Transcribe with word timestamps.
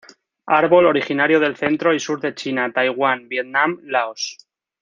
Árbol 0.47 0.87
originario 0.87 1.39
del 1.39 1.57
centro 1.57 1.93
y 1.93 1.99
sur 1.99 2.19
de 2.19 2.33
China, 2.33 2.71
taiwán, 2.73 3.29
Vietnam, 3.29 3.77
laos. 3.83 4.35